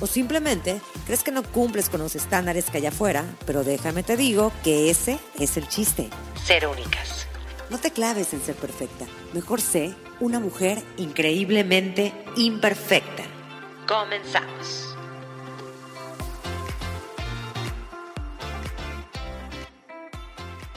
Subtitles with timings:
[0.00, 4.16] O simplemente crees que no cumples con los estándares que hay afuera, pero déjame te
[4.16, 6.08] digo que ese es el chiste.
[6.44, 7.26] Ser únicas.
[7.70, 9.06] No te claves en ser perfecta.
[9.34, 13.24] Mejor sé una mujer increíblemente imperfecta.
[13.86, 14.96] Comenzamos.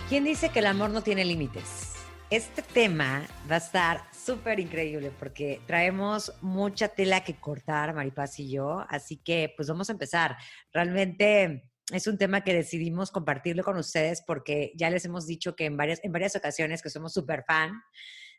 [0.10, 1.94] ¿Quién dice que el amor no tiene límites?
[2.30, 8.52] Este tema va a estar súper increíble porque traemos mucha tela que cortar, Maripaz y
[8.52, 10.38] yo, así que pues vamos a empezar.
[10.72, 15.66] Realmente es un tema que decidimos compartirlo con ustedes porque ya les hemos dicho que
[15.66, 17.82] en varias, en varias ocasiones que somos súper fan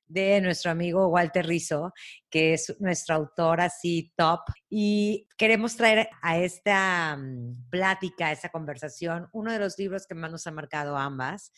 [0.06, 1.92] de nuestro amigo Walter Rizzo,
[2.30, 4.41] que es nuestro autor así top.
[4.69, 10.14] Y queremos traer a esta mm, plática, a esta conversación, uno de los libros que
[10.14, 11.53] más nos ha marcado ambas.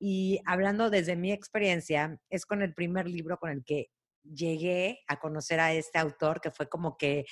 [0.00, 3.90] Y hablando desde mi experiencia, es con el primer libro con el que
[4.24, 7.26] llegué a conocer a este autor, que fue como que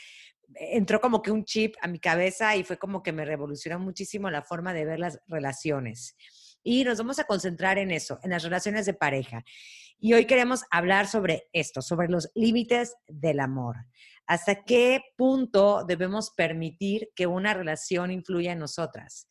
[0.55, 4.30] entró como que un chip a mi cabeza y fue como que me revolucionó muchísimo
[4.30, 6.14] la forma de ver las relaciones.
[6.62, 9.44] Y nos vamos a concentrar en eso, en las relaciones de pareja.
[9.98, 13.77] Y hoy queremos hablar sobre esto, sobre los límites del amor.
[14.27, 19.27] ¿Hasta qué punto debemos permitir que una relación influya en nosotras?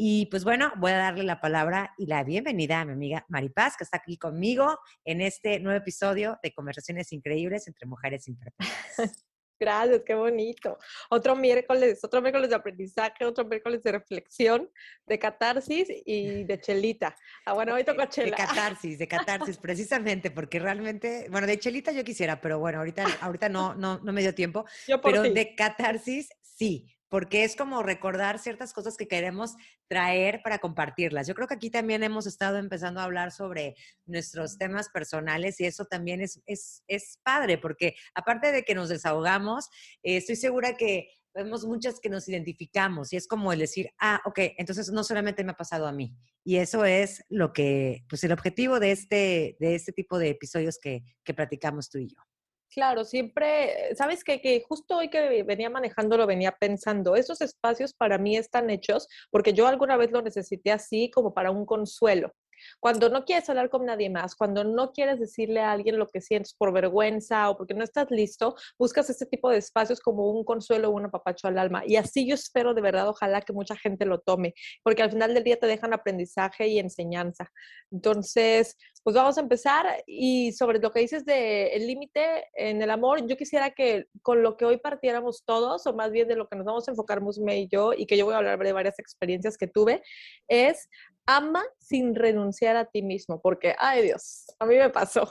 [0.00, 3.76] Y pues bueno, voy a darle la palabra y la bienvenida a mi amiga Maripaz,
[3.76, 8.68] que está aquí conmigo en este nuevo episodio de Conversaciones Increíbles entre Mujeres Imperfectas.
[9.58, 10.78] Gracias, qué bonito.
[11.10, 14.70] Otro miércoles, otro miércoles de aprendizaje, otro miércoles de reflexión,
[15.04, 17.16] de catarsis y de chelita.
[17.44, 18.36] Ah, bueno, hoy toca chela.
[18.36, 23.04] De catarsis, de catarsis, precisamente, porque realmente, bueno, de chelita yo quisiera, pero bueno, ahorita,
[23.20, 24.64] ahorita no, no, no me dio tiempo.
[25.02, 29.54] pero de catarsis, sí, porque es como recordar ciertas cosas que queremos
[29.88, 31.26] traer para compartirlas.
[31.26, 33.74] Yo creo que aquí también hemos estado empezando a hablar sobre
[34.06, 38.88] nuestros temas personales y eso también es, es, es padre, porque aparte de que nos
[38.88, 39.68] desahogamos,
[40.02, 44.20] eh, estoy segura que vemos muchas que nos identificamos y es como el decir, ah,
[44.24, 46.14] ok, entonces no solamente me ha pasado a mí.
[46.44, 50.78] Y eso es lo que, pues el objetivo de este, de este tipo de episodios
[50.78, 52.27] que, que platicamos tú y yo.
[52.70, 57.94] Claro, siempre, sabes que, que justo hoy que venía manejando lo venía pensando, esos espacios
[57.94, 62.32] para mí están hechos porque yo alguna vez lo necesité así como para un consuelo.
[62.80, 66.20] Cuando no quieres hablar con nadie más, cuando no quieres decirle a alguien lo que
[66.20, 70.44] sientes por vergüenza o porque no estás listo, buscas este tipo de espacios como un
[70.44, 71.82] consuelo o un apapacho al alma.
[71.86, 75.34] Y así yo espero de verdad, ojalá que mucha gente lo tome, porque al final
[75.34, 77.50] del día te dejan aprendizaje y enseñanza.
[77.90, 82.90] Entonces, pues vamos a empezar y sobre lo que dices del el límite en el
[82.90, 86.48] amor, yo quisiera que con lo que hoy partiéramos todos, o más bien de lo
[86.48, 88.72] que nos vamos a enfocar Musme y yo, y que yo voy a hablar de
[88.72, 90.02] varias experiencias que tuve,
[90.48, 90.88] es
[91.28, 95.30] ama sin renunciar a ti mismo, porque, ay Dios, a mí me pasó.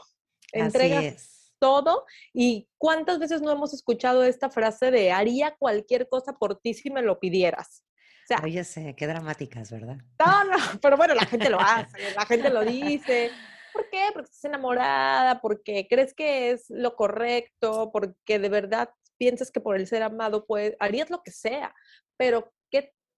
[0.54, 6.60] Entregas todo y cuántas veces no hemos escuchado esta frase de haría cualquier cosa por
[6.60, 7.84] ti si me lo pidieras.
[8.04, 9.98] O sea, Oye, sé, qué dramáticas, ¿verdad?
[10.20, 13.32] No, no, pero bueno, la gente lo hace, la gente lo dice.
[13.74, 14.10] ¿Por qué?
[14.14, 19.76] Porque estás enamorada, porque crees que es lo correcto, porque de verdad piensas que por
[19.76, 21.74] el ser amado puedes, harías lo que sea,
[22.18, 22.57] pero ¿qué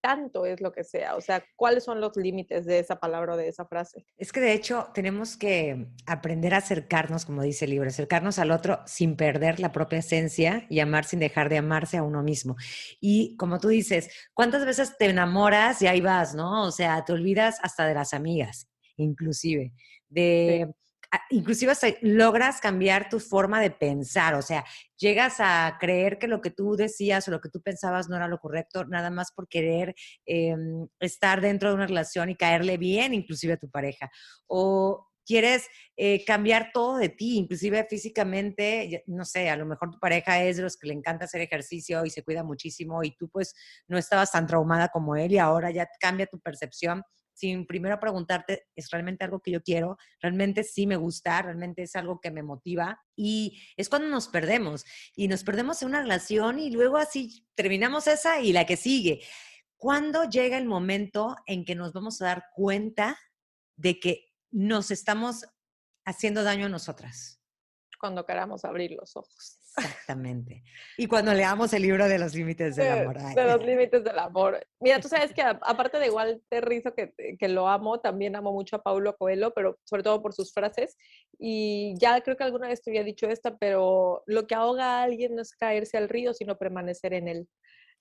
[0.02, 1.16] tanto es lo que sea?
[1.16, 4.06] O sea, ¿cuáles son los límites de esa palabra o de esa frase?
[4.18, 8.52] Es que de hecho tenemos que aprender a acercarnos, como dice el libro, acercarnos al
[8.52, 12.56] otro sin perder la propia esencia y amar sin dejar de amarse a uno mismo.
[13.00, 16.64] Y como tú dices, ¿cuántas veces te enamoras y ahí vas, no?
[16.64, 19.74] O sea, te olvidas hasta de las amigas, inclusive,
[20.08, 20.74] de
[21.30, 24.66] inclusive logras cambiar tu forma de pensar, o sea,
[24.98, 28.28] llegas a creer que lo que tú decías o lo que tú pensabas no era
[28.28, 33.14] lo correcto, nada más por querer em, estar dentro de una relación y caerle bien
[33.14, 34.10] inclusive a tu pareja.
[34.48, 40.00] O quieres eh, cambiar todo de ti, inclusive físicamente, no sé, a lo mejor tu
[40.00, 43.30] pareja es de los que le encanta hacer ejercicio y se cuida muchísimo y tú
[43.30, 43.54] pues
[43.88, 47.04] no estabas tan traumada como él y ahora ya cambia tu percepción
[47.40, 49.98] sin primero preguntarte, ¿es realmente algo que yo quiero?
[50.22, 51.42] ¿Realmente sí me gusta?
[51.42, 53.00] ¿Realmente es algo que me motiva?
[53.16, 54.84] Y es cuando nos perdemos
[55.16, 59.22] y nos perdemos en una relación y luego así terminamos esa y la que sigue.
[59.78, 63.18] ¿Cuándo llega el momento en que nos vamos a dar cuenta
[63.78, 65.46] de que nos estamos
[66.04, 67.39] haciendo daño a nosotras?
[68.00, 69.60] Cuando queramos abrir los ojos.
[69.78, 70.64] Exactamente.
[70.98, 73.18] Y cuando leamos el libro de los límites del amor.
[73.36, 74.66] De, los límites del amor.
[74.80, 78.52] Mira, tú sabes que aparte de igual te rizo que, que lo amo, también amo
[78.52, 80.98] mucho a Paulo Coelho, pero sobre todo por sus frases.
[81.38, 85.04] Y ya creo que alguna vez te había dicho esta, pero lo que ahoga a
[85.04, 87.48] alguien no es caerse al río, sino permanecer en él.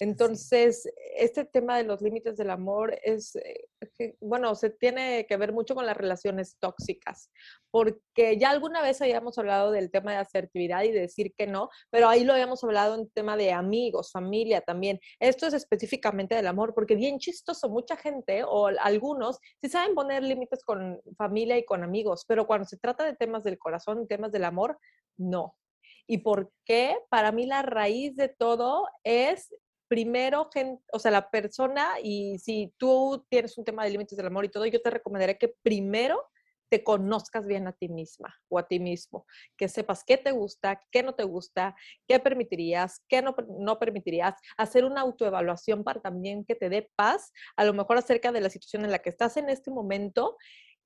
[0.01, 5.53] Entonces, este tema de los límites del amor es, eh, bueno, se tiene que ver
[5.53, 7.33] mucho con las relaciones tóxicas,
[7.73, 11.69] porque ya alguna vez habíamos hablado del tema de asertividad y de decir que no,
[11.91, 15.01] pero ahí lo habíamos hablado en tema de amigos, familia también.
[15.19, 20.23] Esto es específicamente del amor, porque bien chistoso, mucha gente o algunos sí saben poner
[20.23, 24.31] límites con familia y con amigos, pero cuando se trata de temas del corazón, temas
[24.31, 24.79] del amor,
[25.17, 25.57] no.
[26.07, 26.97] ¿Y por qué?
[27.11, 29.51] Para mí la raíz de todo es
[29.89, 30.51] primero,
[30.93, 34.51] o sea, la persona, y si tú tienes un tema de límites del amor y
[34.51, 36.23] todo, yo te recomendaría que primero
[36.71, 39.27] te conozcas bien a ti misma o a ti mismo,
[39.57, 41.75] que sepas qué te gusta, qué no te gusta,
[42.07, 47.33] qué permitirías, qué no, no permitirías, hacer una autoevaluación para también que te dé paz,
[47.57, 50.37] a lo mejor acerca de la situación en la que estás en este momento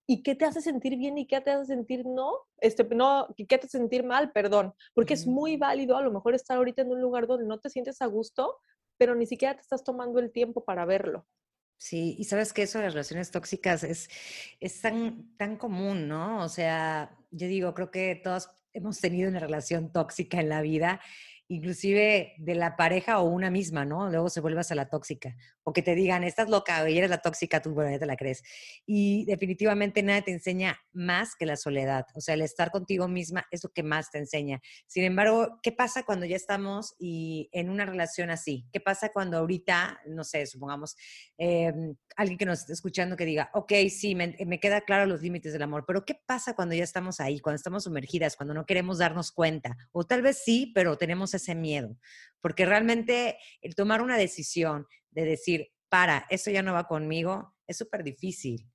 [0.06, 3.58] y qué te hace sentir bien y qué te hace sentir no, este, no, qué
[3.58, 6.90] te hace sentir mal, perdón, porque es muy válido a lo mejor estar ahorita en
[6.90, 8.58] un lugar donde no te sientes a gusto,
[9.02, 11.26] pero ni siquiera te estás tomando el tiempo para verlo.
[11.76, 14.08] Sí, y sabes que eso de las relaciones tóxicas es,
[14.60, 16.44] es tan, tan común, ¿no?
[16.44, 21.00] O sea, yo digo, creo que todos hemos tenido una relación tóxica en la vida
[21.52, 24.08] inclusive de la pareja o una misma, ¿no?
[24.08, 25.36] Luego se vuelvas a la tóxica.
[25.64, 28.16] O que te digan, estás loca y eres la tóxica, tú, bueno, ya te la
[28.16, 28.42] crees.
[28.86, 32.06] Y definitivamente nada te enseña más que la soledad.
[32.14, 34.62] O sea, el estar contigo misma es lo que más te enseña.
[34.86, 38.66] Sin embargo, ¿qué pasa cuando ya estamos y en una relación así?
[38.72, 40.96] ¿Qué pasa cuando ahorita, no sé, supongamos,
[41.36, 45.20] em, alguien que nos esté escuchando que diga, ok, sí, me, me queda claro los
[45.20, 48.64] límites del amor, pero ¿qué pasa cuando ya estamos ahí, cuando estamos sumergidas, cuando no
[48.64, 49.76] queremos darnos cuenta?
[49.92, 51.98] O tal vez sí, pero tenemos ese miedo,
[52.40, 57.76] porque realmente el tomar una decisión de decir, para, eso ya no va conmigo, es
[57.76, 58.68] súper difícil.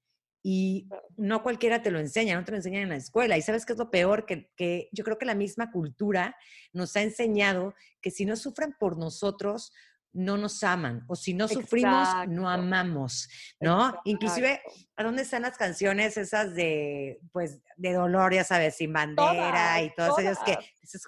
[0.43, 0.87] Y
[1.17, 3.37] no cualquiera te lo enseña, no te lo enseñan en la escuela.
[3.37, 6.37] Y sabes qué es lo peor, que, que yo creo que la misma cultura
[6.71, 9.73] nos ha enseñado que si no sufren por nosotros,
[10.13, 13.29] no nos aman o si no sufrimos, no amamos,
[13.59, 13.93] ¿no?
[14.05, 14.61] Inclusive,
[14.95, 19.93] ¿a dónde están las canciones esas de, pues, de dolor, ya sabes, sin bandera y
[19.93, 20.57] todas ellas que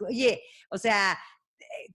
[0.07, 1.17] oye, o sea,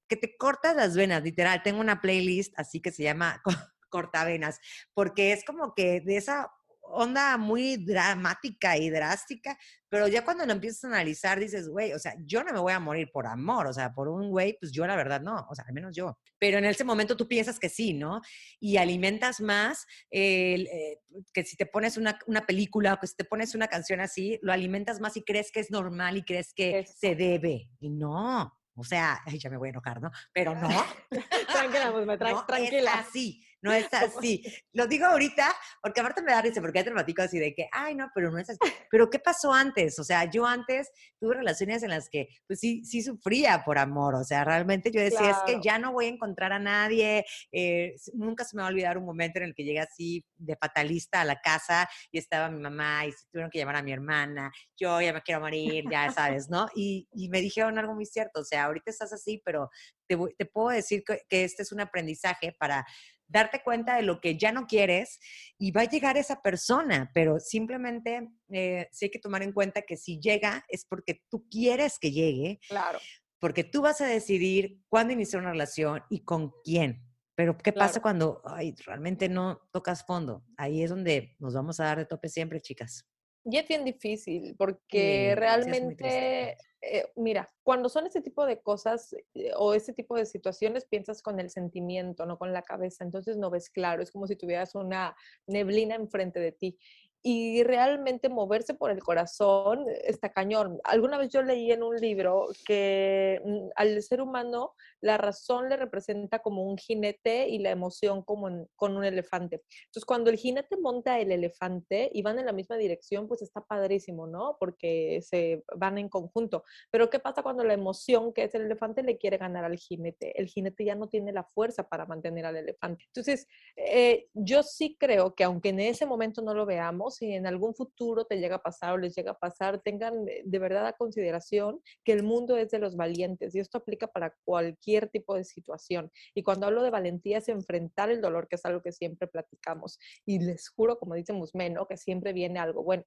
[0.09, 1.63] que te cortas las venas, literal.
[1.63, 3.43] Tengo una playlist así que se llama
[3.89, 4.61] Cortavenas,
[4.93, 6.51] porque es como que de esa
[6.87, 9.59] onda muy dramática y drástica,
[9.89, 12.73] pero ya cuando lo empiezas a analizar dices, güey, o sea, yo no me voy
[12.73, 15.55] a morir por amor, o sea, por un güey, pues yo la verdad no, o
[15.55, 16.19] sea, al menos yo.
[16.39, 18.21] Pero en ese momento tú piensas que sí, ¿no?
[18.61, 20.99] Y alimentas más eh,
[21.33, 24.39] que si te pones una, una, película o que si te pones una canción así,
[24.43, 27.71] lo alimentas más y crees que es normal y crees que se debe.
[27.81, 30.11] Y no, o sea, ya me voy a enojar, ¿no?
[30.33, 30.69] Pero no.
[31.53, 32.93] tranquila, pues me traes tranquila.
[32.93, 34.45] Es así, no es así.
[34.73, 35.49] Lo digo ahorita
[35.83, 38.39] porque aparte me da risa, porque te platico así de que, ay, no, pero no
[38.39, 38.59] es así.
[38.91, 39.99] Pero ¿qué pasó antes?
[39.99, 40.89] O sea, yo antes
[41.19, 44.15] tuve relaciones en las que, pues sí, sí sufría por amor.
[44.15, 47.25] O sea, realmente yo decía, es que ya no voy a encontrar a nadie.
[47.51, 50.57] Eh, nunca se me va a olvidar un momento en el que llegué así de
[50.57, 53.93] fatalista a la casa y estaba mi mamá y se tuvieron que llamar a mi
[53.93, 54.53] hermana.
[54.77, 56.69] Yo ya me quiero morir, ya sabes, ¿no?
[56.77, 58.41] Y, y me dijeron algo muy cierto.
[58.41, 59.71] O sea, ahorita estás así, pero
[60.07, 62.87] te, te puedo decir que, que este es un aprendizaje para
[63.35, 65.19] darte cuenta de lo que ya no quieres
[65.59, 69.83] y va a llegar esa persona, pero simplemente eh, sí hay que tomar en cuenta
[69.83, 72.61] que si llega es porque tú quieres que llegue.
[72.69, 73.01] Claro.
[73.41, 77.03] Porque tú vas a decidir cuándo iniciar una relación y con quién.
[77.35, 80.45] Pero ¿qué pasa cuando ay, realmente no tocas fondo?
[80.57, 83.05] Ahí es donde nos vamos a dar de tope siempre, chicas.
[83.45, 89.53] Y es bien difícil porque realmente eh, mira, cuando son ese tipo de cosas eh,
[89.57, 93.49] o ese tipo de situaciones, piensas con el sentimiento, no con la cabeza, entonces no
[93.49, 96.79] ves claro, es como si tuvieras una neblina enfrente de ti
[97.27, 100.79] y realmente moverse por el corazón está cañón.
[100.85, 105.77] Alguna vez yo leí en un libro que mm, al ser humano la razón le
[105.77, 109.63] representa como un jinete y la emoción como con un elefante.
[109.87, 113.63] Entonces, cuando el jinete monta el elefante y van en la misma dirección, pues está
[113.63, 114.59] padrísimo, ¿no?
[114.61, 116.65] Porque se van en conjunto.
[116.91, 120.39] Pero ¿qué pasa cuando la emoción, que es el elefante, le quiere ganar al jinete?
[120.39, 123.05] El jinete ya no tiene la fuerza para mantener al elefante.
[123.07, 127.47] Entonces, eh, yo sí creo que aunque en ese momento no lo veamos, si en
[127.47, 130.93] algún futuro te llega a pasar o les llega a pasar, tengan de verdad a
[130.93, 135.45] consideración que el mundo es de los valientes y esto aplica para cualquier tipo de
[135.45, 136.11] situación.
[136.35, 139.99] Y cuando hablo de valentía es enfrentar el dolor, que es algo que siempre platicamos.
[140.25, 143.05] Y les juro, como dice Musmeno, que siempre viene algo bueno.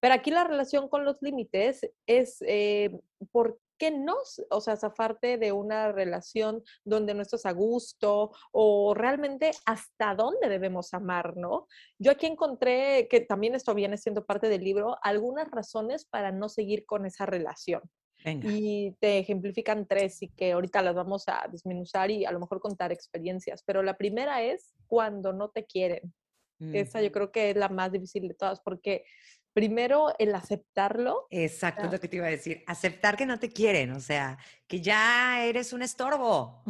[0.00, 2.90] Pero aquí la relación con los límites es eh,
[3.30, 4.16] por qué no,
[4.50, 10.48] o sea, zafarte de una relación donde no estás a gusto o realmente hasta dónde
[10.48, 11.66] debemos amar, ¿no?
[11.98, 16.48] Yo aquí encontré, que también esto viene siendo parte del libro, algunas razones para no
[16.48, 17.82] seguir con esa relación.
[18.24, 22.60] Y te ejemplifican tres y que ahorita las vamos a desmenuzar y a lo mejor
[22.60, 23.62] contar experiencias.
[23.64, 26.12] Pero la primera es cuando no te quieren.
[26.60, 29.04] Esa yo creo que es la más difícil de todas porque
[29.52, 31.26] primero el aceptarlo.
[31.30, 32.62] Exacto, es lo que te iba a decir.
[32.66, 36.62] Aceptar que no te quieren, o sea, que ya eres un estorbo.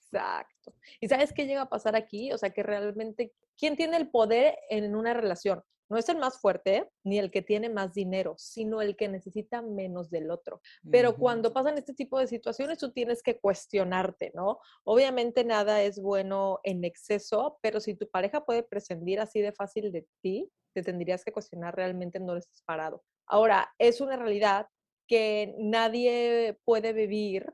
[0.00, 0.74] Exacto.
[1.00, 2.32] ¿Y sabes qué llega a pasar aquí?
[2.32, 5.62] O sea, que realmente, ¿quién tiene el poder en una relación?
[5.88, 9.62] No es el más fuerte ni el que tiene más dinero, sino el que necesita
[9.62, 10.60] menos del otro.
[10.90, 14.58] Pero cuando pasan este tipo de situaciones, tú tienes que cuestionarte, ¿no?
[14.84, 19.92] Obviamente nada es bueno en exceso, pero si tu pareja puede prescindir así de fácil
[19.92, 23.04] de ti, te tendrías que cuestionar realmente en dónde estás parado.
[23.26, 24.68] Ahora, es una realidad
[25.06, 27.52] que nadie puede vivir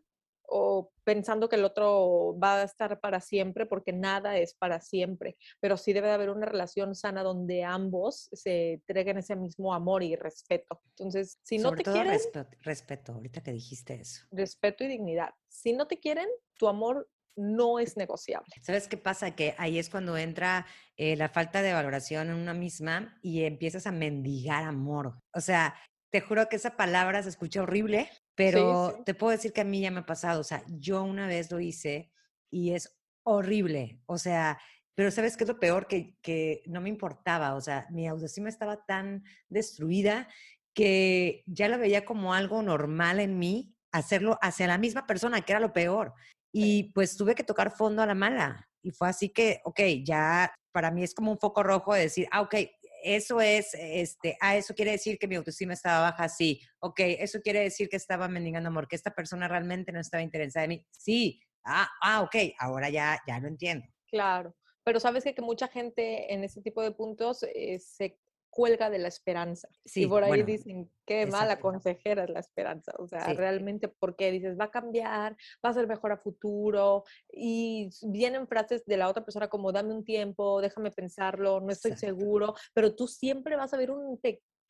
[0.50, 5.36] o pensando que el otro va a estar para siempre, porque nada es para siempre,
[5.60, 10.02] pero sí debe de haber una relación sana donde ambos se entreguen ese mismo amor
[10.02, 10.80] y respeto.
[10.90, 12.12] Entonces, si no te quieren...
[12.12, 14.24] Respeto, respeto, ahorita que dijiste eso.
[14.30, 15.30] Respeto y dignidad.
[15.48, 16.28] Si no te quieren,
[16.58, 18.52] tu amor no es negociable.
[18.62, 19.34] ¿Sabes qué pasa?
[19.34, 20.66] Que ahí es cuando entra
[20.96, 25.14] eh, la falta de valoración en una misma y empiezas a mendigar amor.
[25.32, 25.74] O sea,
[26.10, 28.10] te juro que esa palabra se escucha horrible,
[28.40, 30.40] pero te puedo decir que a mí ya me ha pasado.
[30.40, 32.12] O sea, yo una vez lo hice
[32.50, 34.00] y es horrible.
[34.06, 34.58] O sea,
[34.94, 35.86] pero ¿sabes qué es lo peor?
[35.86, 37.54] Que, que no me importaba.
[37.54, 40.28] O sea, mi autoestima estaba tan destruida
[40.74, 45.52] que ya lo veía como algo normal en mí hacerlo hacia la misma persona, que
[45.52, 46.14] era lo peor.
[46.52, 48.68] Y pues tuve que tocar fondo a la mala.
[48.82, 52.28] Y fue así que, ok, ya para mí es como un foco rojo de decir,
[52.30, 52.54] ah, ok,
[53.02, 56.60] eso es, este, ah, eso quiere decir que mi autoestima estaba baja, sí.
[56.80, 60.64] Ok, eso quiere decir que estaba mendigando amor, que esta persona realmente no estaba interesada
[60.64, 60.86] en mí.
[60.90, 61.40] Sí.
[61.64, 63.86] Ah, ah, ok, ahora ya, ya lo entiendo.
[64.08, 64.54] Claro.
[64.84, 68.18] Pero sabes que, que mucha gente en ese tipo de puntos eh, se
[68.60, 69.68] cuelga de la esperanza.
[69.86, 72.92] Sí, y por ahí dicen, qué mala consejera es la esperanza.
[72.98, 77.04] O sea, realmente porque dices, va a cambiar, va a ser mejor a futuro.
[77.32, 81.96] Y vienen frases de la otra persona como, dame un tiempo, déjame pensarlo, no estoy
[81.96, 82.54] seguro.
[82.74, 84.18] Pero tú siempre vas a ver un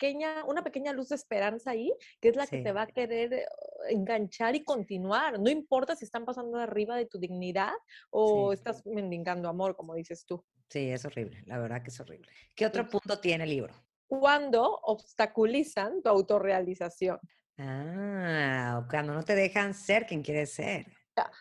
[0.00, 3.32] pequeña, una pequeña luz de esperanza ahí, que es la que te va a querer
[3.34, 3.46] eh,
[3.90, 5.38] enganchar y continuar.
[5.38, 7.72] No importa si están pasando arriba de tu dignidad
[8.08, 10.42] o estás mendigando amor, como dices tú.
[10.70, 12.30] Sí, es horrible, la verdad que es horrible.
[12.56, 13.74] ¿Qué otro punto tiene el libro?
[14.06, 17.18] Cuando obstaculizan tu autorrealización.
[17.58, 20.86] Ah, cuando no te dejan ser quien quieres ser.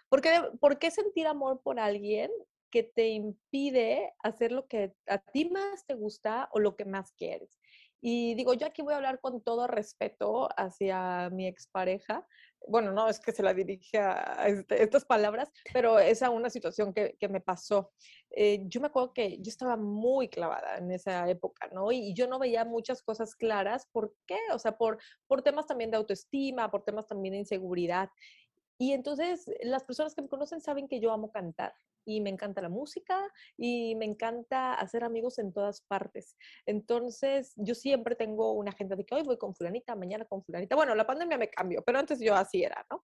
[0.09, 2.29] Porque, ¿Por qué sentir amor por alguien
[2.69, 7.13] que te impide hacer lo que a ti más te gusta o lo que más
[7.13, 7.58] quieres?
[8.01, 12.25] Y digo, yo aquí voy a hablar con todo respeto hacia mi expareja.
[12.67, 16.49] Bueno, no es que se la dirige a este, estas palabras, pero es a una
[16.49, 17.91] situación que, que me pasó.
[18.31, 21.91] Eh, yo me acuerdo que yo estaba muy clavada en esa época, ¿no?
[21.91, 23.87] Y, yo no veía muchas cosas claras.
[23.91, 24.37] ¿Por qué?
[24.53, 28.09] O sea, por, por temas también de autoestima, por temas también de inseguridad.
[28.77, 31.73] Y entonces las personas que me conocen saben que yo amo cantar
[32.09, 33.21] y me encanta la música
[33.55, 36.35] y me encanta hacer amigos en todas partes.
[36.65, 40.75] Entonces, yo siempre tengo una agenda de que hoy voy con fulanita, mañana con fulanita.
[40.75, 43.03] Bueno, la pandemia me cambió, pero antes yo así era, ¿no?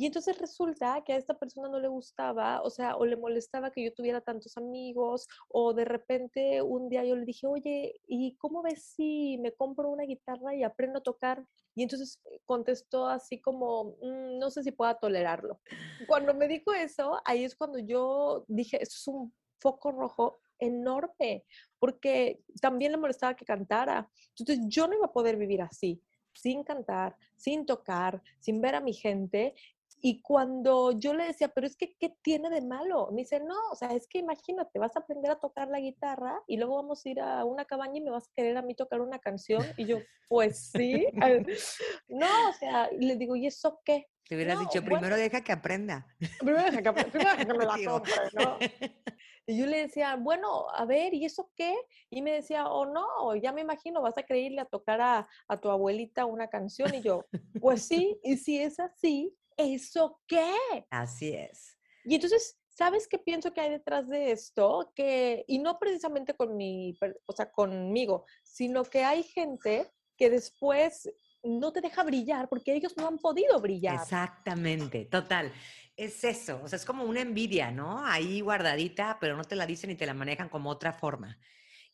[0.00, 3.70] Y entonces resulta que a esta persona no le gustaba, o sea, o le molestaba
[3.70, 8.34] que yo tuviera tantos amigos, o de repente un día yo le dije, oye, ¿y
[8.36, 11.44] cómo ves si me compro una guitarra y aprendo a tocar?
[11.74, 15.60] Y entonces eh, contestó así como, mm, no sé si pueda tolerarlo.
[16.08, 21.44] Cuando me dijo eso, ahí es cuando yo dije, esto es un foco rojo enorme,
[21.78, 24.10] porque también le molestaba que cantara.
[24.38, 26.02] Entonces yo no iba a poder vivir así
[26.32, 29.54] sin cantar, sin tocar, sin ver a mi gente.
[30.02, 33.10] Y cuando yo le decía, pero es que, ¿qué tiene de malo?
[33.12, 36.40] Me dice, no, o sea, es que imagínate, vas a aprender a tocar la guitarra
[36.46, 38.74] y luego vamos a ir a una cabaña y me vas a querer a mí
[38.74, 39.62] tocar una canción.
[39.76, 41.06] Y yo, pues sí.
[42.08, 44.06] no, o sea, y le digo, ¿y eso qué?
[44.30, 46.06] Te hubieras dicho, primero deja que aprenda.
[46.38, 48.58] Primero deja que, primero deja que me la compre, ¿no?
[49.46, 51.74] Y yo le decía, bueno, a ver, ¿y eso qué?
[52.08, 55.56] Y me decía, oh no, ya me imagino, vas a creerle a tocar a, a
[55.56, 56.94] tu abuelita una canción.
[56.94, 57.24] Y yo,
[57.60, 60.54] pues sí, y si es así, ¿eso qué?
[60.90, 61.78] Así es.
[62.04, 64.92] Y entonces, ¿sabes qué pienso que hay detrás de esto?
[64.94, 71.10] Que, y no precisamente con mi, o sea, conmigo, sino que hay gente que después
[71.42, 73.94] no te deja brillar porque ellos no han podido brillar.
[73.94, 75.52] Exactamente, total.
[75.96, 78.04] Es eso, o sea, es como una envidia, ¿no?
[78.06, 81.38] Ahí guardadita, pero no te la dicen y te la manejan como otra forma.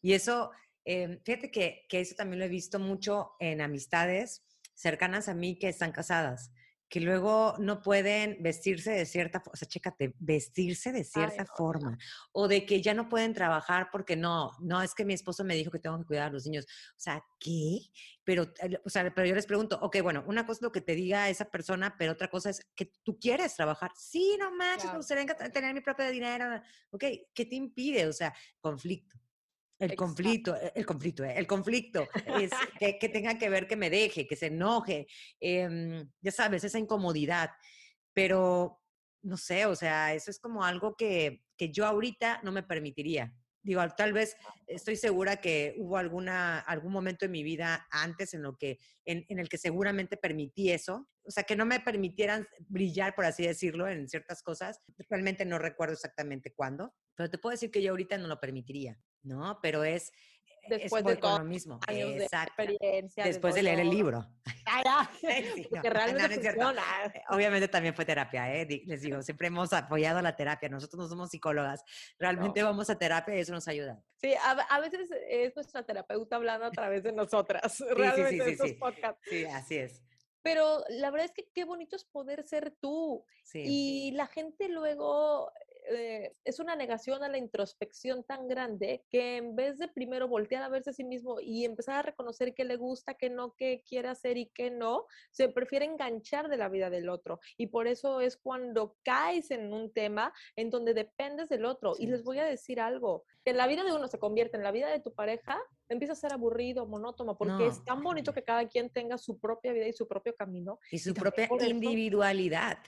[0.01, 0.53] Y eso,
[0.85, 4.45] em, fíjate que, que eso también lo he visto mucho en amistades
[4.75, 6.53] cercanas a mí que están casadas
[6.88, 11.99] que luego no pueden vestirse de cierta forma, o sea, chécate, vestirse de cierta forma,
[12.33, 15.57] o de que ya no pueden trabajar porque no, no, es que mi esposo me
[15.57, 16.64] dijo que tengo que cuidar a los niños.
[16.64, 17.81] O sea, ¿qué?
[18.23, 20.81] Pero, eh, o sea, pero yo les pregunto, ok, bueno, una cosa es lo que
[20.81, 23.90] te diga esa persona, pero otra cosa es que tú quieres trabajar.
[23.97, 26.62] Sí, no manches, me gustaría tener mi propio dinero.
[26.90, 28.07] Ok, ¿qué te impide?
[28.07, 29.16] O sea, conflicto.
[29.78, 33.90] El conflicto, e, el conflicto, eh, el conflicto, es que, tenga que ver que me
[33.90, 35.06] deje, que se enoje,
[35.40, 37.50] em, ya sabes, esa incomodidad.
[38.14, 38.80] Pero,
[39.23, 43.35] no sé, o sea, eso es como algo que, que yo ahorita no me permitiría.
[43.62, 44.37] Digo, tal vez
[44.68, 49.26] estoy segura que hubo alguna, algún momento en mi vida antes en, lo que, en,
[49.28, 51.09] en, el que seguramente permití eso.
[51.25, 54.80] O sea, que no me permitieran brillar, por así decirlo, en ciertas cosas.
[55.11, 58.97] Realmente no recuerdo exactamente cuándo, pero te puedo decir que yo ahorita no lo permitiría.
[59.26, 59.59] ¿No?
[59.61, 60.12] Pero es,
[60.68, 61.80] después de todo lo mismo.
[61.87, 63.25] Años de experiencia.
[63.25, 64.26] Después de, leer el libro.
[64.66, 65.09] Ah,
[65.71, 68.66] porque realmente eh, Obviamente también fue terapia, ¿eh?
[68.87, 70.68] Les digo, siempre hemos apoyado la terapia.
[70.68, 71.83] Nosotros no somos psicólogas.
[72.18, 74.02] Realmente vamos a terapia y eso nos ayuda.
[74.16, 77.78] Sí, a, veces es nuestra terapeuta hablando a través de nosotras.
[77.90, 78.78] realmente sí,
[79.25, 80.02] sí, así es.
[80.42, 83.25] Pero la verdad es que qué bonito es poder ser tú.
[83.52, 85.50] y la gente luego
[85.88, 90.62] eh, es una negación a la introspección tan grande que en vez de primero voltear
[90.62, 93.83] a verse a sí mismo y empezar a reconocer qué le gusta, qué no, qué
[93.87, 97.40] quiere hacer y qué no, se prefiere enganchar de la vida del otro.
[97.57, 101.95] Y por eso es cuando caes en un tema en donde dependes del otro.
[101.99, 104.73] Y les voy a decir algo, que la vida de uno se convierte en la
[104.73, 108.66] vida de tu pareja, empieza a ser aburrido, monótono, porque es tan bonito que cada
[108.69, 110.81] quien tenga su propia vida y su propio camino.
[110.90, 112.78] Y su propia individualidad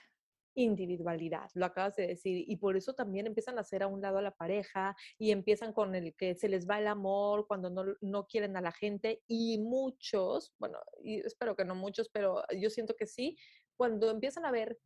[0.63, 4.19] individualidad, lo acabas de decir, y por eso también empiezan a hacer a un lado
[4.19, 7.85] a la pareja y empiezan con el que se les va el amor cuando no,
[8.01, 12.95] no quieren a la gente y muchos, bueno, espero que no muchos, pero yo siento
[12.97, 13.37] que sí,
[13.77, 14.79] cuando empiezan a ver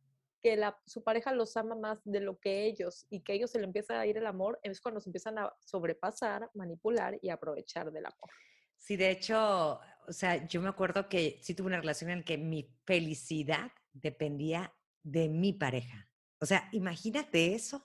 [0.43, 3.59] que la, su pareja los ama más de lo que ellos y que ellos se
[3.59, 7.91] le empieza a ir el amor, es cuando se empiezan a sobrepasar, manipular y aprovechar
[7.91, 8.29] del amor.
[8.77, 12.37] Sí, de hecho, o sea, yo me acuerdo que sí tuve una relación en que
[12.37, 16.09] mi felicidad dependía de mi pareja.
[16.39, 17.83] O sea, imagínate eso.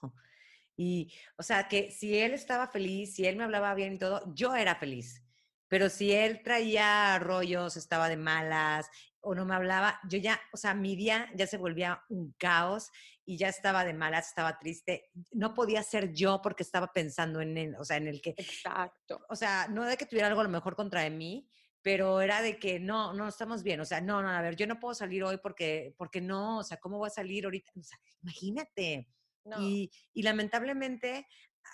[0.76, 4.32] Y, o sea, que si él estaba feliz, si él me hablaba bien y todo,
[4.34, 5.24] yo era feliz.
[5.68, 8.88] Pero si él traía rollos, estaba de malas
[9.20, 12.90] o no me hablaba, yo ya, o sea, mi día ya se volvía un caos
[13.24, 15.10] y ya estaba de malas, estaba triste.
[15.32, 18.30] No podía ser yo porque estaba pensando en él, o sea, en el que...
[18.30, 19.20] Exacto.
[19.28, 21.50] O sea, no de que tuviera algo a lo mejor contra de mí,
[21.88, 24.66] pero era de que no, no estamos bien, o sea, no, no, a ver, yo
[24.66, 27.72] no puedo salir hoy porque, porque no, o sea, ¿cómo voy a salir ahorita?
[27.80, 29.08] O sea, imagínate.
[29.58, 31.26] Y, y, lamentablemente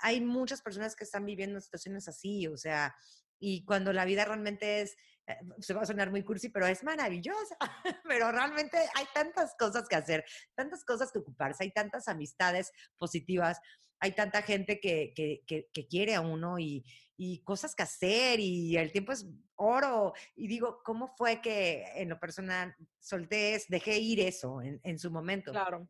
[0.03, 2.95] hay muchas personas que están viviendo situaciones así, o sea,
[3.41, 4.97] y cuando la vida realmente es,
[5.27, 7.57] eh, se va a sonar muy cursi, pero es maravillosa,
[8.09, 10.25] pero realmente hay tantas cosas que hacer,
[10.55, 13.59] tantas cosas que ocuparse, hay tantas amistades positivas,
[14.05, 16.85] hay tanta gente que, que, que quiere a uno y,
[17.17, 20.13] y cosas que hacer y el tiempo es oro.
[20.37, 25.11] Y digo, ¿cómo fue que en lo personal solté, dejé ir eso en, en su
[25.11, 25.53] momento?
[25.53, 25.89] Claro.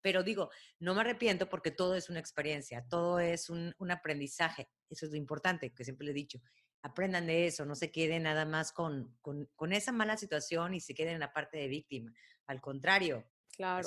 [0.00, 4.70] Pero digo, no me arrepiento porque todo es una experiencia, todo es un, un, aprendizaje.
[4.88, 6.40] Eso es lo importante, que siempre le he dicho.
[6.80, 10.80] Aprendan de eso, no se queden nada más con, con, con esa mala situación y
[10.80, 12.10] se queden en la parte de víctima.
[12.46, 13.86] Al contrario, Claro.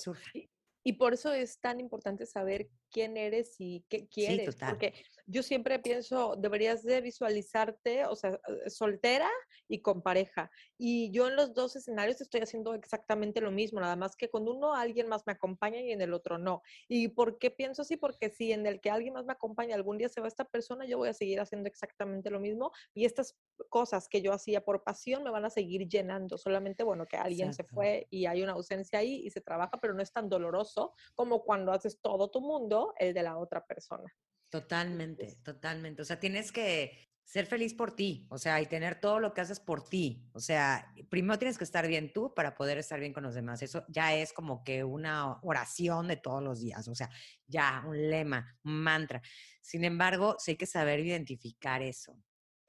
[0.83, 4.55] Y por eso es tan importante saber quién eres y qué quieres.
[4.55, 4.93] porque
[5.25, 9.29] yo siempre pienso, deberías de visualizarte, o sea, eh, soltera
[9.67, 10.51] y con pareja.
[10.77, 14.47] Y yo en los dos escenarios estoy haciendo exactamente lo mismo, nada más que con
[14.47, 16.61] uno alguien más me acompaña y en el otro no.
[16.87, 17.97] ¿Y por qué pienso así?
[17.97, 20.85] Porque si en el que alguien más me acompaña algún día se va esta persona,
[20.85, 23.35] yo voy a seguir haciendo exactamente lo mismo y estas
[23.69, 26.37] cosas que yo hacía por pasión me van a seguir llenando.
[26.37, 29.93] Solamente, bueno, que alguien se fue y hay una ausencia ahí y se trabaja, pero
[29.93, 34.11] no es tan doloroso como cuando haces todo tu mundo el de la otra persona.
[34.49, 36.01] Totalmente, totalmente.
[36.01, 39.41] O sea, tienes que ser feliz por ti, o sea, y tener todo lo que
[39.41, 40.29] haces por ti.
[40.33, 43.61] O sea, primero tienes que estar bien tú para poder estar bien con los demás.
[43.61, 47.09] Eso ya es como que una oración de todos los días, o sea,
[47.47, 49.21] ya un lema, un mantra.
[49.61, 52.17] Sin embargo, sí hay que saber identificar eso.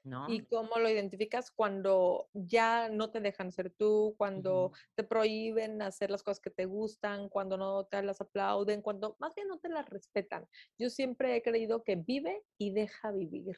[0.05, 0.29] ¿No?
[0.29, 6.11] ¿Y cómo lo identificas cuando ya no te dejan ser tú, cuando te prohíben hacer
[6.11, 9.67] las cosas que te gustan, cuando no te las aplauden, cuando más bien no te
[9.67, 10.47] las respetan?
[10.77, 13.57] Yo siempre he creído que vive y deja vivir.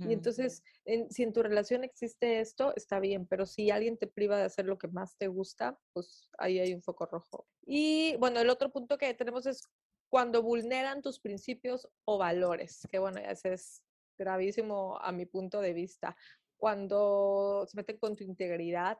[0.00, 0.64] Y entonces,
[1.10, 4.66] si en tu relación existe esto, está bien, pero si alguien te priva de hacer
[4.66, 7.46] lo que más te gusta, pues ahí hay un foco rojo.
[7.64, 9.62] Y bueno, el otro punto que tenemos es
[10.08, 13.85] cuando vulneran tus principios o valores, que bueno, ese es
[14.16, 16.16] gravísimo a mi punto de vista.
[16.56, 18.98] Cuando se meten con tu integridad,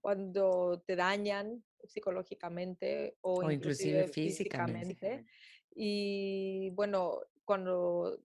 [0.00, 5.24] cuando te dañan, psicológicamente o, inclusive, físicamente.
[5.74, 8.18] Y bueno, cuando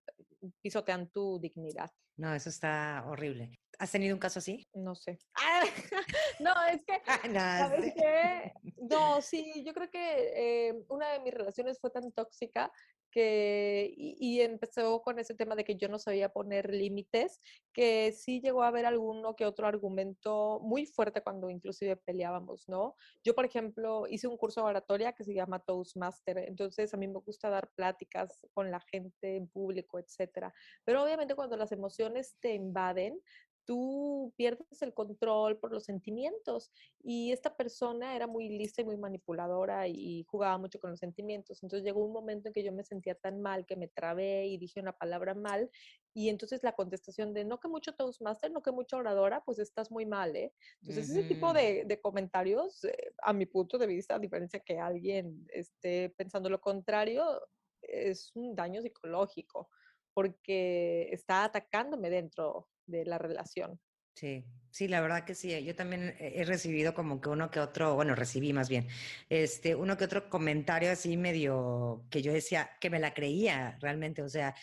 [0.61, 1.91] pisotean tu dignidad.
[2.17, 3.59] No, eso está horrible.
[3.79, 4.67] ¿Has tenido un caso así?
[4.73, 5.19] No sé.
[6.39, 7.01] no, es que,
[7.33, 8.53] ¿sabes qué?
[8.89, 12.71] No, sí, yo creo que eh, una de mis relaciones fue tan tóxica
[13.11, 17.39] que, y, empezó con ese tema de que yo no sabía poner límites,
[17.73, 22.95] que sí llegó a haber alguno que otro argumento muy fuerte cuando inclusive peleábamos, ¿no?
[23.23, 27.07] Yo, por ejemplo, hice un curso de oratoria que se llama Toastmaster, entonces a mí
[27.07, 30.53] me gusta dar pláticas con la gente en público, etcétera.
[30.83, 33.19] Pero obviamente cuando las emociones te invaden,
[33.65, 36.71] tú pierdes el control por los sentimientos.
[37.01, 41.61] Y esta persona era muy lista y muy manipuladora y jugaba mucho con los sentimientos.
[41.63, 44.57] Entonces llegó un momento en que yo me sentía tan mal que me trabé y
[44.57, 45.69] dije una palabra mal.
[46.13, 49.91] Y entonces la contestación de no que mucho Toastmaster, no que mucho oradora, pues estás
[49.91, 50.53] muy mal, ¿eh?
[50.81, 54.79] Entonces ese tipo de, de comentarios, eh, a mi punto de vista, a diferencia que
[54.79, 57.23] alguien esté pensando lo contrario,
[57.81, 59.69] es un daño psicológico
[60.13, 63.79] porque está atacándome dentro de la relación.
[64.19, 65.63] Sí, sí, la verdad que sí.
[65.63, 68.85] Yo también he recibido como que uno que otro, bueno, recibí más bien,
[69.29, 74.21] este, uno que otro comentario así medio que yo decía que me la creía realmente,
[74.21, 74.53] o sea,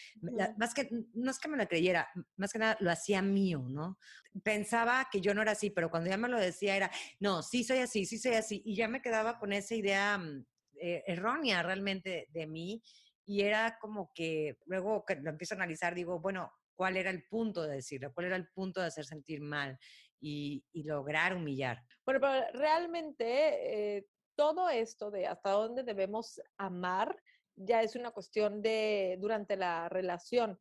[0.58, 3.98] más que, no es que me la creyera, más que nada lo hacía mío, ¿no?
[4.44, 7.64] Pensaba que yo no era así, pero cuando ya me lo decía era, no, sí
[7.64, 10.44] soy así, sí soy así, y ya me quedaba con esa idea mm,
[10.82, 12.82] eh, errónea realmente de mí,
[13.24, 17.26] y era como que luego que lo empiezo a analizar, digo, bueno, cuál era el
[17.26, 19.78] punto de decirlo, cuál era el punto de hacer sentir mal
[20.20, 21.82] y, lograr humillar.
[22.04, 27.16] Bueno, pero realmente eh, todo esto de hasta dónde debemos amar
[27.56, 30.60] ya es una cuestión de durante la relación.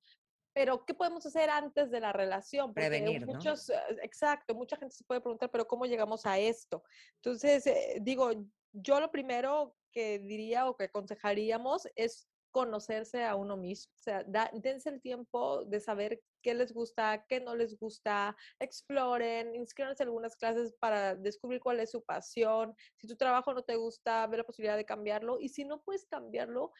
[0.54, 2.68] Pero, ¿qué podemos hacer antes de la relación?
[2.68, 6.82] Porque Prevenir, muchos, eh, Exacto, mucha gente se puede preguntar, pero ¿cómo llegamos a esto?
[7.16, 8.32] Entonces, eh, digo,
[8.72, 13.92] yo lo primero que diría o que aconsejaríamos es conocerse a uno mismo.
[14.00, 19.54] O sea, dense el tiempo de saber qué les gusta, qué no les gusta, exploren,
[19.56, 22.74] inscríbanse en algunas clases para descubrir cuál es su pasión.
[22.96, 25.38] Si tu trabajo no te gusta, ve la posibilidad de cambiarlo.
[25.42, 26.72] Y si no puedes cambiarlo,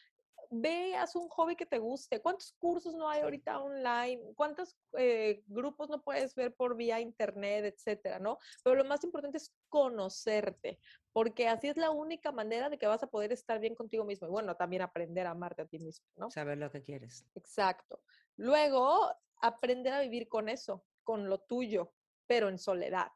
[0.50, 2.20] ve, haz un hobby que te guste.
[2.20, 4.22] ¿Cuántos cursos no hay ahorita online?
[4.34, 8.38] ¿Cuántos eh, grupos no puedes ver por vía internet, etcétera, no?
[8.62, 10.78] Pero lo más importante es conocerte,
[11.12, 14.26] porque así es la única manera de que vas a poder estar bien contigo mismo.
[14.26, 16.30] Y bueno, también aprender a amarte a ti mismo, ¿no?
[16.30, 17.24] Saber lo que quieres.
[17.34, 18.02] Exacto.
[18.36, 21.92] Luego, aprender a vivir con eso, con lo tuyo,
[22.26, 23.10] pero en soledad.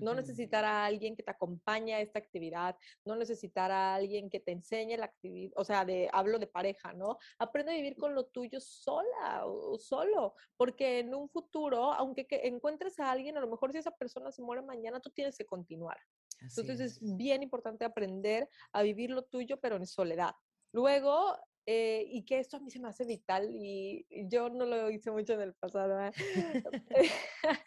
[0.00, 4.40] No necesitar a alguien que te acompañe a esta actividad, no necesitar a alguien que
[4.40, 7.18] te enseñe la actividad, o sea, de, hablo de pareja, ¿no?
[7.38, 12.98] Aprende a vivir con lo tuyo sola o solo, porque en un futuro, aunque encuentres
[13.00, 15.98] a alguien, a lo mejor si esa persona se muere mañana, tú tienes que continuar.
[16.40, 17.02] Entonces es.
[17.02, 20.34] es bien importante aprender a vivir lo tuyo, pero en soledad.
[20.72, 24.90] Luego, eh, y que esto a mí se me hace vital y yo no lo
[24.90, 25.98] hice mucho en el pasado.
[26.00, 26.12] ¿eh?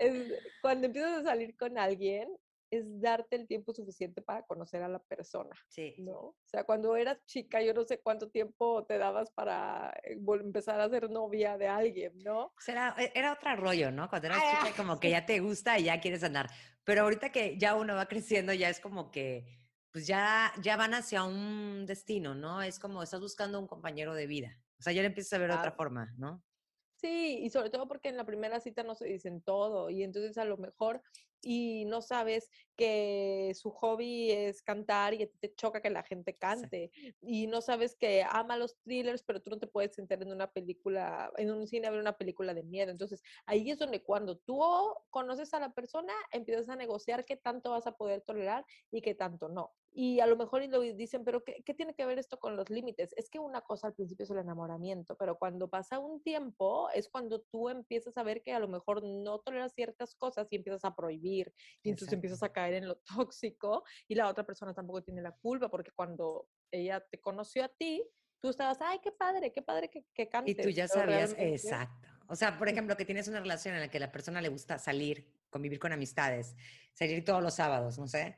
[0.62, 2.28] cuando empiezas a salir con alguien,
[2.72, 5.54] es darte el tiempo suficiente para conocer a la persona.
[5.68, 5.94] Sí.
[5.98, 6.14] ¿no?
[6.14, 10.80] O sea, cuando eras chica, yo no sé cuánto tiempo te dabas para eh, empezar
[10.80, 12.54] a ser novia de alguien, ¿no?
[12.66, 14.08] Era, e, era otro rollo, ¿no?
[14.08, 16.48] Cuando eras chica, como que ya te gusta y ya quieres andar.
[16.82, 19.61] Pero ahorita que ya uno va creciendo, ya es como que
[19.92, 22.62] pues ya, ya van hacia un destino, ¿no?
[22.62, 24.58] Es como estás buscando un compañero de vida.
[24.78, 26.42] O sea, ya le empiezas a ver de otra forma, ¿no?
[26.96, 30.38] Sí, y sobre todo porque en la primera cita no se dicen todo y entonces
[30.38, 31.02] a lo mejor
[31.42, 36.90] y no sabes que su hobby es cantar y te choca que la gente cante
[37.20, 40.50] y no sabes que ama los thrillers, pero tú no te puedes sentar en una
[40.50, 42.90] película, en un cine a ver una película de miedo.
[42.90, 44.60] Entonces, ahí es donde cuando tú
[45.10, 49.14] conoces a la persona, empiezas a negociar qué tanto vas a poder tolerar y qué
[49.14, 49.72] tanto no.
[49.94, 52.70] Y a lo mejor lo dicen, pero ¿qué, ¿qué, tiene que ver esto con los
[52.70, 53.12] límites?
[53.18, 57.10] Es que una cosa al principio es el enamoramiento, pero cuando pasa un tiempo es
[57.10, 60.86] cuando tú empiezas a ver que a lo mejor no toleras ciertas cosas y empiezas
[60.86, 61.31] a prohibir.
[61.40, 65.32] Y entonces empiezas a caer en lo tóxico y la otra persona tampoco tiene la
[65.32, 68.04] culpa porque cuando ella te conoció a ti,
[68.40, 70.58] tú estabas, ay, qué padre, qué padre que, que cantes.
[70.58, 72.08] Y tú ya sabías, exacto.
[72.28, 74.78] O sea, por ejemplo, que tienes una relación en la que la persona le gusta
[74.78, 76.56] salir, convivir con amistades,
[76.94, 78.36] salir todos los sábados, no sé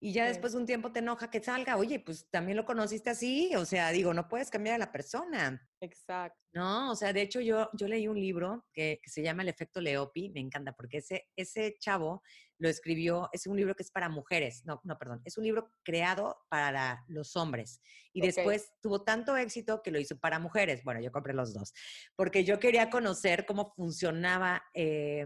[0.00, 3.10] y ya después de un tiempo te enoja que salga, oye, pues también lo conociste
[3.10, 5.60] así, o sea, digo, no puedes cambiar a la persona.
[5.80, 6.38] Exacto.
[6.52, 6.90] ¿no?
[6.90, 9.80] O sea, de hecho yo, yo leí un libro que, que se llama El efecto
[9.80, 12.22] Leopi, me encanta porque ese, ese chavo
[12.58, 15.72] lo escribió, es un libro que es para mujeres, no, no, perdón, es un libro
[15.84, 17.80] creado para los hombres
[18.12, 20.82] y después tuvo tanto éxito que lo hizo para mujeres.
[20.82, 21.72] Bueno, yo compré los dos,
[22.16, 25.24] porque yo quería conocer cómo funcionaba eh,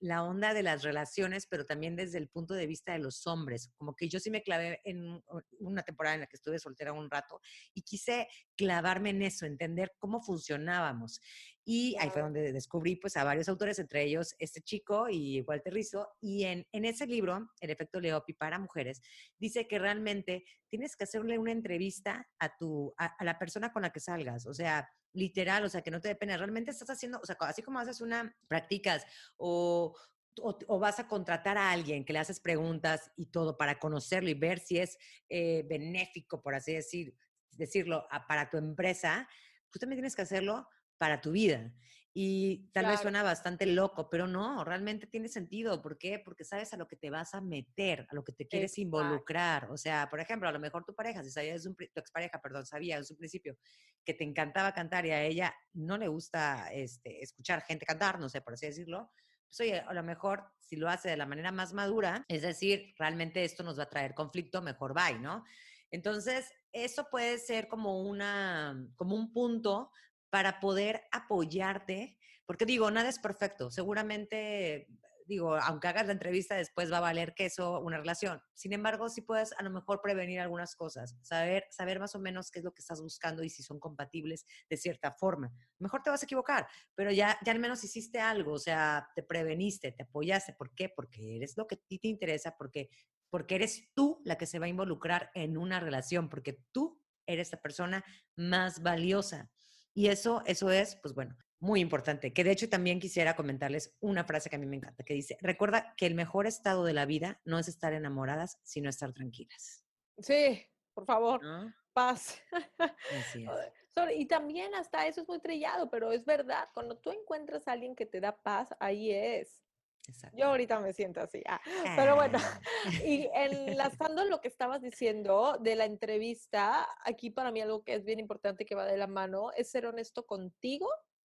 [0.00, 3.70] la onda de las relaciones, pero también desde el punto de vista de los hombres.
[3.76, 5.22] Como que yo sí me clavé en un-
[5.60, 7.40] una temporada en la que estuve soltera un rato
[7.74, 11.20] y quise clavarme en eso, entender cómo funcionábamos.
[11.64, 15.72] Y ahí fue donde descubrí pues a varios autores, entre ellos este chico y Walter
[15.72, 16.08] Rizzo.
[16.20, 19.00] Y en, en ese libro, El efecto Leopi para mujeres,
[19.38, 23.82] dice que realmente tienes que hacerle una entrevista a, tu, a, a la persona con
[23.82, 24.46] la que salgas.
[24.46, 26.36] O sea, literal, o sea, que no te dé pena.
[26.36, 29.94] Realmente estás haciendo, o sea, así como haces una, practicas o,
[30.40, 34.30] o, o vas a contratar a alguien que le haces preguntas y todo para conocerlo
[34.30, 34.98] y ver si es
[35.28, 37.14] eh, benéfico, por así decir,
[37.52, 39.28] decirlo, a- para tu empresa,
[39.70, 40.66] tú también tienes que hacerlo
[41.02, 41.74] para tu vida.
[42.14, 45.82] Y tal vez suena bastante loco, pero no, realmente tiene sentido.
[45.82, 46.20] ¿Por qué?
[46.24, 48.82] Porque sabes a lo que te vas a meter, a lo que te quieres Exacto.
[48.82, 49.68] involucrar.
[49.72, 51.98] O sea, por ejemplo, a lo mejor tu pareja, si sabía desde un, pri- tu
[51.98, 53.58] expareja, perdón, sabía desde un principio
[54.04, 58.28] que te encantaba cantar y a ella no le gusta este, escuchar gente cantar, no
[58.28, 59.10] sé, por así decirlo,
[59.48, 62.94] pues oye, a lo mejor si lo hace de la manera más madura, es decir,
[62.96, 65.42] realmente esto nos va a traer conflicto, mejor bye, ¿no?
[65.90, 69.90] Entonces, eso puede ser como, una, como un punto
[70.32, 72.16] para poder apoyarte,
[72.46, 74.88] porque digo, nada es perfecto, seguramente,
[75.26, 78.40] digo, aunque hagas la entrevista después va a valer que eso una relación.
[78.54, 82.50] Sin embargo, sí puedes a lo mejor prevenir algunas cosas, saber, saber más o menos
[82.50, 85.52] qué es lo que estás buscando y si son compatibles de cierta forma.
[85.78, 89.22] Mejor te vas a equivocar, pero ya, ya al menos hiciste algo, o sea, te
[89.22, 90.54] preveniste, te apoyaste.
[90.54, 90.88] ¿Por qué?
[90.88, 92.88] Porque eres lo que a ti te interesa, porque,
[93.28, 97.52] porque eres tú la que se va a involucrar en una relación, porque tú eres
[97.52, 98.02] la persona
[98.34, 99.50] más valiosa.
[99.94, 102.32] Y eso, eso es, pues bueno, muy importante.
[102.32, 105.36] Que de hecho también quisiera comentarles una frase que a mí me encanta, que dice,
[105.40, 109.84] recuerda que el mejor estado de la vida no es estar enamoradas, sino estar tranquilas.
[110.18, 111.72] Sí, por favor, ¿no?
[111.92, 112.42] paz.
[112.78, 113.50] Así es.
[114.16, 117.94] Y también hasta eso es muy trillado, pero es verdad, cuando tú encuentras a alguien
[117.94, 119.62] que te da paz, ahí es.
[120.08, 120.36] Exacto.
[120.36, 121.42] Yo ahorita me siento así.
[121.48, 121.60] ah,
[121.96, 122.60] Pero bueno, Ah.
[123.06, 128.04] y enlazando lo que estabas diciendo de la entrevista, aquí para mí algo que es
[128.04, 130.88] bien importante que va de la mano es ser honesto contigo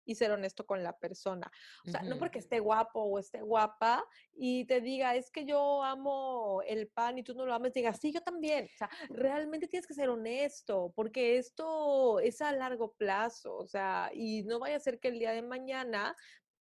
[0.07, 1.51] y ser honesto con la persona.
[1.87, 5.83] O sea, no porque esté guapo o esté guapa y te diga, es que yo
[5.83, 8.65] amo el pan y tú no lo amas, diga, sí, yo también.
[8.65, 13.57] O sea, realmente tienes que ser honesto porque esto es a largo plazo.
[13.57, 16.15] O sea, y no vaya a ser que el día de mañana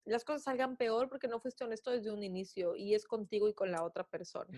[0.05, 3.53] las cosas salgan peor porque no fuiste honesto desde un inicio y es contigo y
[3.53, 4.57] con la otra persona.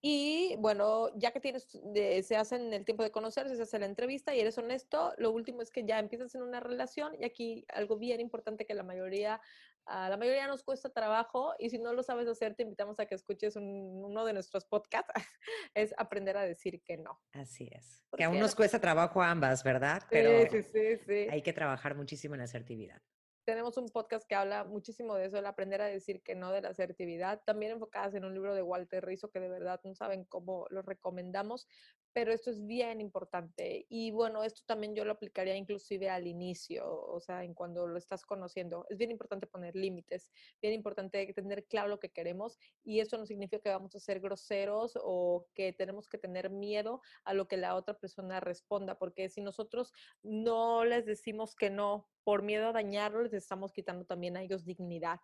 [0.00, 3.86] Y bueno, ya que tienes, de- se hacen el tiempo de conocerse, se hace la
[3.86, 7.64] entrevista y eres honesto, lo último es que ya empiezas en una relación y aquí
[7.68, 9.40] algo bien importante que la mayoría,
[9.86, 13.06] a la mayoría nos cuesta trabajo y si no lo sabes hacer, te invitamos a
[13.06, 15.12] que escuches un- uno de nuestros podcasts,
[15.74, 17.20] es aprender a decir que no.
[17.32, 18.04] Así es.
[18.10, 18.56] ¿Por Que aún nos no?
[18.56, 20.02] cuesta trabajo a ambas, ¿verdad?
[20.10, 21.26] Pero sí, sí, sí.
[21.30, 23.00] hay que trabajar muchísimo en la asertividad.
[23.44, 26.62] Tenemos un podcast que habla muchísimo de eso, el aprender a decir que no de
[26.62, 30.24] la asertividad, también enfocadas en un libro de Walter Rizzo que de verdad no saben
[30.24, 31.66] cómo lo recomendamos,
[32.12, 36.84] pero esto es bien importante y bueno, esto también yo lo aplicaría inclusive al inicio,
[36.86, 41.64] o sea, en cuando lo estás conociendo, es bien importante poner límites, bien importante tener
[41.64, 45.72] claro lo que queremos y eso no significa que vamos a ser groseros o que
[45.72, 50.84] tenemos que tener miedo a lo que la otra persona responda, porque si nosotros no
[50.84, 55.20] les decimos que no por miedo a dañarlos, les estamos quitando también a ellos dignidad,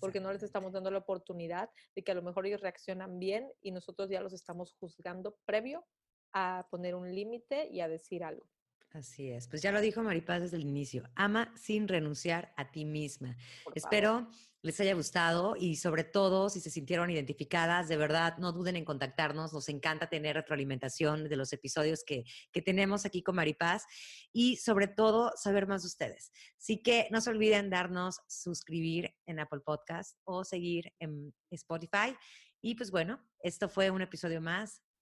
[0.00, 3.52] porque no les estamos dando la oportunidad de que a lo mejor ellos reaccionan bien
[3.60, 5.84] y nosotros ya los estamos juzgando previo
[6.32, 8.46] a poner un límite y a decir algo.
[8.92, 9.46] Así es.
[9.46, 11.04] Pues ya lo dijo Maripaz desde el inicio.
[11.14, 13.36] Ama sin renunciar a ti misma.
[13.74, 14.28] Espero
[14.62, 18.84] les haya gustado y sobre todo si se sintieron identificadas, de verdad no duden en
[18.84, 19.52] contactarnos.
[19.52, 23.84] Nos encanta tener retroalimentación de los episodios que, que tenemos aquí con Maripaz
[24.32, 26.32] y sobre todo saber más de ustedes.
[26.58, 32.14] Así que no se olviden darnos suscribir en Apple Podcast o seguir en Spotify.
[32.60, 34.82] Y pues bueno, esto fue un episodio más